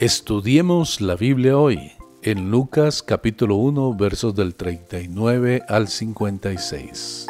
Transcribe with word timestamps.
Estudiemos 0.00 1.02
la 1.02 1.14
Biblia 1.14 1.58
hoy 1.58 1.92
en 2.22 2.50
Lucas 2.50 3.02
capítulo 3.02 3.56
1 3.56 3.96
versos 3.96 4.34
del 4.34 4.54
39 4.54 5.60
al 5.68 5.88
56. 5.88 7.26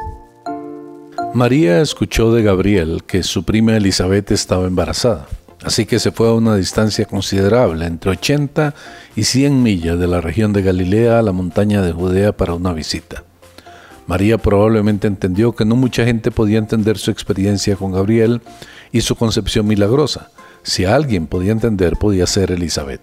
María 1.34 1.80
escuchó 1.80 2.32
de 2.32 2.44
Gabriel 2.44 3.02
que 3.04 3.24
su 3.24 3.42
prima 3.42 3.76
Elizabeth 3.76 4.30
estaba 4.30 4.68
embarazada, 4.68 5.26
así 5.64 5.84
que 5.84 5.98
se 5.98 6.12
fue 6.12 6.28
a 6.28 6.34
una 6.34 6.54
distancia 6.54 7.06
considerable, 7.06 7.86
entre 7.86 8.12
80 8.12 8.72
y 9.16 9.24
100 9.24 9.60
millas 9.64 9.98
de 9.98 10.06
la 10.06 10.20
región 10.20 10.52
de 10.52 10.62
Galilea 10.62 11.18
a 11.18 11.22
la 11.22 11.32
montaña 11.32 11.82
de 11.82 11.90
Judea 11.90 12.36
para 12.36 12.54
una 12.54 12.72
visita. 12.72 13.24
María 14.06 14.38
probablemente 14.38 15.08
entendió 15.08 15.56
que 15.56 15.64
no 15.64 15.74
mucha 15.74 16.04
gente 16.04 16.30
podía 16.30 16.58
entender 16.58 16.98
su 16.98 17.10
experiencia 17.10 17.74
con 17.74 17.90
Gabriel 17.90 18.40
y 18.92 19.00
su 19.00 19.16
concepción 19.16 19.66
milagrosa, 19.66 20.30
si 20.62 20.84
alguien 20.84 21.26
podía 21.26 21.52
entender, 21.52 21.96
podía 21.96 22.26
ser 22.26 22.50
Elizabeth. 22.50 23.00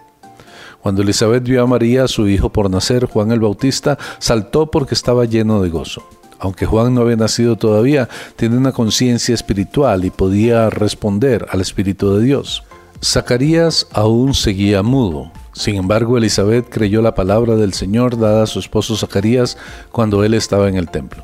Cuando 0.81 1.01
Elizabeth 1.01 1.43
vio 1.43 1.63
a 1.63 1.67
María, 1.67 2.07
su 2.07 2.27
hijo 2.27 2.49
por 2.49 2.69
nacer, 2.69 3.05
Juan 3.05 3.31
el 3.31 3.39
Bautista, 3.39 3.97
saltó 4.19 4.71
porque 4.71 4.95
estaba 4.95 5.25
lleno 5.25 5.61
de 5.61 5.69
gozo. 5.69 6.07
Aunque 6.39 6.65
Juan 6.65 6.93
no 6.93 7.01
había 7.01 7.15
nacido 7.15 7.55
todavía, 7.55 8.07
tiene 8.35 8.57
una 8.57 8.71
conciencia 8.71 9.33
espiritual 9.33 10.05
y 10.05 10.11
podía 10.11 10.69
responder 10.69 11.47
al 11.49 11.61
Espíritu 11.61 12.15
de 12.15 12.23
Dios. 12.23 12.63
Zacarías 13.03 13.87
aún 13.91 14.33
seguía 14.33 14.83
mudo. 14.83 15.31
Sin 15.53 15.75
embargo, 15.75 16.17
Elizabeth 16.17 16.69
creyó 16.69 17.01
la 17.01 17.15
palabra 17.15 17.55
del 17.55 17.73
Señor 17.73 18.19
dada 18.19 18.43
a 18.43 18.47
su 18.47 18.59
esposo 18.59 18.95
Zacarías 18.95 19.57
cuando 19.91 20.23
él 20.23 20.35
estaba 20.35 20.69
en 20.69 20.75
el 20.75 20.89
templo. 20.89 21.23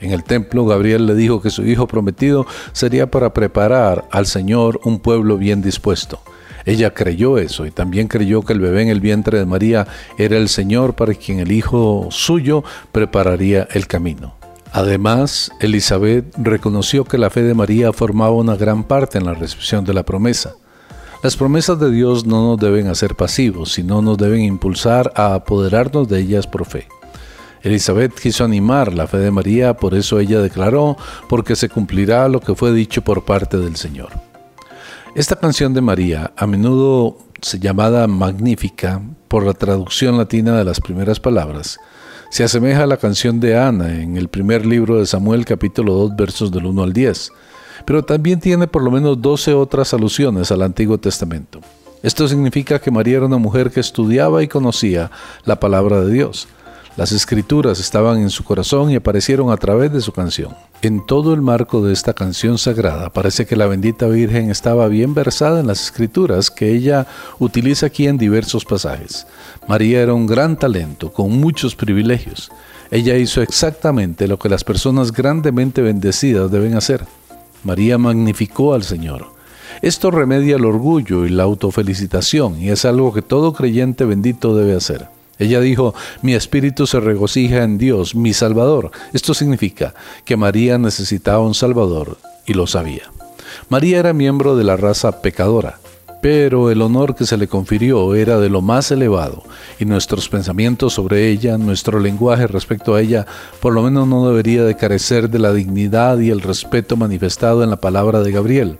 En 0.00 0.12
el 0.12 0.24
templo, 0.24 0.66
Gabriel 0.66 1.06
le 1.06 1.14
dijo 1.14 1.40
que 1.40 1.50
su 1.50 1.64
hijo 1.66 1.86
prometido 1.86 2.46
sería 2.72 3.10
para 3.10 3.32
preparar 3.32 4.04
al 4.10 4.26
Señor 4.26 4.80
un 4.84 5.00
pueblo 5.00 5.38
bien 5.38 5.62
dispuesto. 5.62 6.20
Ella 6.66 6.92
creyó 6.92 7.38
eso 7.38 7.64
y 7.64 7.70
también 7.70 8.08
creyó 8.08 8.42
que 8.42 8.52
el 8.52 8.60
bebé 8.60 8.82
en 8.82 8.88
el 8.88 9.00
vientre 9.00 9.38
de 9.38 9.46
María 9.46 9.86
era 10.18 10.36
el 10.36 10.48
Señor 10.48 10.94
para 10.94 11.14
quien 11.14 11.38
el 11.38 11.52
hijo 11.52 12.08
suyo 12.10 12.64
prepararía 12.90 13.68
el 13.72 13.86
camino. 13.86 14.34
Además, 14.72 15.52
Elizabeth 15.60 16.26
reconoció 16.36 17.04
que 17.04 17.18
la 17.18 17.30
fe 17.30 17.42
de 17.42 17.54
María 17.54 17.92
formaba 17.92 18.32
una 18.32 18.56
gran 18.56 18.84
parte 18.84 19.16
en 19.16 19.24
la 19.24 19.34
recepción 19.34 19.84
de 19.84 19.94
la 19.94 20.02
promesa. 20.02 20.54
Las 21.22 21.36
promesas 21.36 21.78
de 21.78 21.90
Dios 21.90 22.26
no 22.26 22.42
nos 22.42 22.58
deben 22.58 22.88
hacer 22.88 23.14
pasivos, 23.14 23.72
sino 23.72 24.02
nos 24.02 24.18
deben 24.18 24.40
impulsar 24.40 25.12
a 25.14 25.34
apoderarnos 25.34 26.08
de 26.08 26.20
ellas 26.20 26.46
por 26.46 26.66
fe. 26.66 26.88
Elizabeth 27.62 28.14
quiso 28.14 28.44
animar 28.44 28.92
la 28.92 29.06
fe 29.06 29.18
de 29.18 29.30
María, 29.30 29.74
por 29.74 29.94
eso 29.94 30.18
ella 30.18 30.40
declaró, 30.40 30.96
porque 31.28 31.56
se 31.56 31.68
cumplirá 31.68 32.28
lo 32.28 32.40
que 32.40 32.54
fue 32.54 32.72
dicho 32.72 33.02
por 33.02 33.24
parte 33.24 33.56
del 33.58 33.76
Señor. 33.76 34.10
Esta 35.14 35.36
canción 35.36 35.72
de 35.72 35.80
María, 35.80 36.32
a 36.36 36.46
menudo 36.46 37.18
llamada 37.58 38.06
Magnífica 38.06 39.00
por 39.28 39.44
la 39.44 39.54
traducción 39.54 40.18
latina 40.18 40.56
de 40.56 40.64
las 40.64 40.80
primeras 40.80 41.20
palabras, 41.20 41.78
se 42.30 42.44
asemeja 42.44 42.82
a 42.82 42.86
la 42.86 42.96
canción 42.96 43.40
de 43.40 43.56
Ana 43.56 43.94
en 44.00 44.16
el 44.16 44.28
primer 44.28 44.66
libro 44.66 44.98
de 44.98 45.06
Samuel 45.06 45.44
capítulo 45.44 45.94
2 45.94 46.16
versos 46.16 46.50
del 46.50 46.66
1 46.66 46.82
al 46.82 46.92
10, 46.92 47.32
pero 47.84 48.04
también 48.04 48.40
tiene 48.40 48.66
por 48.66 48.82
lo 48.82 48.90
menos 48.90 49.22
12 49.22 49.54
otras 49.54 49.94
alusiones 49.94 50.50
al 50.50 50.62
Antiguo 50.62 50.98
Testamento. 50.98 51.60
Esto 52.02 52.28
significa 52.28 52.78
que 52.78 52.90
María 52.90 53.16
era 53.16 53.26
una 53.26 53.38
mujer 53.38 53.70
que 53.70 53.80
estudiaba 53.80 54.42
y 54.42 54.48
conocía 54.48 55.10
la 55.44 55.58
palabra 55.58 56.02
de 56.02 56.12
Dios. 56.12 56.48
Las 56.96 57.12
escrituras 57.12 57.78
estaban 57.78 58.22
en 58.22 58.30
su 58.30 58.42
corazón 58.42 58.90
y 58.90 58.94
aparecieron 58.94 59.50
a 59.50 59.58
través 59.58 59.92
de 59.92 60.00
su 60.00 60.12
canción. 60.12 60.54
En 60.80 61.04
todo 61.04 61.34
el 61.34 61.42
marco 61.42 61.82
de 61.82 61.92
esta 61.92 62.14
canción 62.14 62.56
sagrada 62.56 63.10
parece 63.10 63.44
que 63.44 63.54
la 63.54 63.66
bendita 63.66 64.06
Virgen 64.06 64.50
estaba 64.50 64.88
bien 64.88 65.12
versada 65.12 65.60
en 65.60 65.66
las 65.66 65.82
escrituras 65.82 66.50
que 66.50 66.72
ella 66.72 67.06
utiliza 67.38 67.86
aquí 67.86 68.06
en 68.06 68.16
diversos 68.16 68.64
pasajes. 68.64 69.26
María 69.68 70.00
era 70.00 70.14
un 70.14 70.26
gran 70.26 70.58
talento, 70.58 71.12
con 71.12 71.38
muchos 71.38 71.76
privilegios. 71.76 72.50
Ella 72.90 73.18
hizo 73.18 73.42
exactamente 73.42 74.26
lo 74.26 74.38
que 74.38 74.48
las 74.48 74.64
personas 74.64 75.12
grandemente 75.12 75.82
bendecidas 75.82 76.50
deben 76.50 76.76
hacer. 76.76 77.04
María 77.62 77.98
magnificó 77.98 78.72
al 78.72 78.84
Señor. 78.84 79.26
Esto 79.82 80.10
remedia 80.10 80.56
el 80.56 80.64
orgullo 80.64 81.26
y 81.26 81.28
la 81.28 81.42
autofelicitación 81.42 82.58
y 82.58 82.70
es 82.70 82.86
algo 82.86 83.12
que 83.12 83.20
todo 83.20 83.52
creyente 83.52 84.06
bendito 84.06 84.56
debe 84.56 84.74
hacer. 84.74 85.14
Ella 85.38 85.60
dijo, 85.60 85.94
mi 86.22 86.34
espíritu 86.34 86.86
se 86.86 87.00
regocija 87.00 87.62
en 87.62 87.78
Dios, 87.78 88.14
mi 88.14 88.32
Salvador. 88.32 88.90
Esto 89.12 89.34
significa 89.34 89.94
que 90.24 90.36
María 90.36 90.78
necesitaba 90.78 91.40
un 91.40 91.54
Salvador 91.54 92.18
y 92.46 92.54
lo 92.54 92.66
sabía. 92.66 93.10
María 93.68 93.98
era 93.98 94.12
miembro 94.12 94.56
de 94.56 94.64
la 94.64 94.76
raza 94.76 95.20
pecadora, 95.20 95.78
pero 96.22 96.70
el 96.70 96.82
honor 96.82 97.14
que 97.14 97.26
se 97.26 97.36
le 97.36 97.48
confirió 97.48 98.14
era 98.14 98.38
de 98.38 98.48
lo 98.48 98.62
más 98.62 98.90
elevado 98.90 99.42
y 99.78 99.84
nuestros 99.84 100.28
pensamientos 100.28 100.94
sobre 100.94 101.28
ella, 101.28 101.58
nuestro 101.58 102.00
lenguaje 102.00 102.46
respecto 102.46 102.94
a 102.94 103.00
ella, 103.00 103.26
por 103.60 103.74
lo 103.74 103.82
menos 103.82 104.08
no 104.08 104.26
debería 104.28 104.64
de 104.64 104.76
carecer 104.76 105.28
de 105.28 105.38
la 105.38 105.52
dignidad 105.52 106.18
y 106.18 106.30
el 106.30 106.40
respeto 106.40 106.96
manifestado 106.96 107.62
en 107.62 107.70
la 107.70 107.76
palabra 107.76 108.20
de 108.20 108.32
Gabriel. 108.32 108.78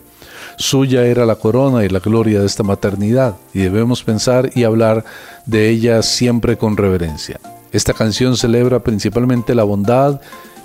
Suya 0.59 1.05
era 1.05 1.27
la 1.27 1.37
corona 1.37 1.85
y 1.85 1.89
la 1.89 1.99
gloria 1.99 2.41
de 2.41 2.47
esta 2.47 2.63
maternidad, 2.63 3.37
y 3.53 3.61
debemos 3.61 4.03
pensar 4.03 4.51
y 4.55 4.65
hablar 4.65 5.05
de 5.45 5.69
ella 5.69 6.03
siempre 6.03 6.57
con 6.57 6.77
reverencia. 6.77 7.41
Esta 7.73 7.93
canción 7.93 8.37
celebra 8.37 8.81
principalmente 8.81 9.55
la 9.55 9.65
bondad, 9.65 10.21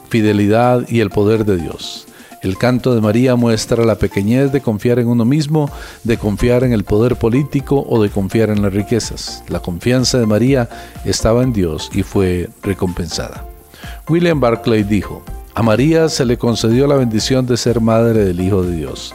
fidelidad 0.09 0.87
y 0.87 1.01
el 1.01 1.09
poder 1.09 1.45
de 1.45 1.57
Dios. 1.57 2.07
El 2.41 2.57
canto 2.57 2.95
de 2.95 3.01
María 3.01 3.35
muestra 3.35 3.85
la 3.85 3.95
pequeñez 3.95 4.51
de 4.51 4.61
confiar 4.61 4.97
en 4.97 5.07
uno 5.07 5.25
mismo, 5.25 5.69
de 6.03 6.17
confiar 6.17 6.63
en 6.63 6.73
el 6.73 6.83
poder 6.83 7.15
político 7.15 7.85
o 7.87 8.01
de 8.01 8.09
confiar 8.09 8.49
en 8.49 8.63
las 8.63 8.73
riquezas. 8.73 9.43
La 9.47 9.59
confianza 9.59 10.17
de 10.17 10.25
María 10.25 10.67
estaba 11.05 11.43
en 11.43 11.53
Dios 11.53 11.91
y 11.93 12.01
fue 12.01 12.49
recompensada. 12.63 13.45
William 14.09 14.39
Barclay 14.39 14.83
dijo, 14.83 15.21
a 15.53 15.61
María 15.61 16.09
se 16.09 16.25
le 16.25 16.37
concedió 16.37 16.87
la 16.87 16.95
bendición 16.95 17.45
de 17.45 17.57
ser 17.57 17.79
madre 17.79 18.25
del 18.25 18.41
Hijo 18.41 18.63
de 18.63 18.75
Dios. 18.75 19.13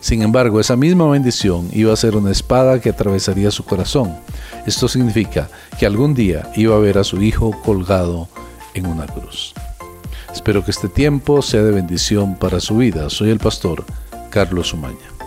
Sin 0.00 0.22
embargo, 0.22 0.60
esa 0.60 0.76
misma 0.76 1.08
bendición 1.08 1.68
iba 1.72 1.92
a 1.92 1.96
ser 1.96 2.16
una 2.16 2.30
espada 2.30 2.80
que 2.80 2.90
atravesaría 2.90 3.50
su 3.50 3.64
corazón. 3.64 4.16
Esto 4.66 4.88
significa 4.88 5.48
que 5.78 5.86
algún 5.86 6.14
día 6.14 6.50
iba 6.56 6.76
a 6.76 6.78
ver 6.78 6.98
a 6.98 7.04
su 7.04 7.22
hijo 7.22 7.50
colgado 7.62 8.28
en 8.74 8.86
una 8.86 9.06
cruz. 9.06 9.54
Espero 10.32 10.64
que 10.64 10.70
este 10.70 10.88
tiempo 10.88 11.42
sea 11.42 11.62
de 11.62 11.72
bendición 11.72 12.36
para 12.36 12.60
su 12.60 12.76
vida. 12.76 13.10
Soy 13.10 13.30
el 13.30 13.38
pastor 13.38 13.84
Carlos 14.30 14.72
Umaña. 14.72 15.17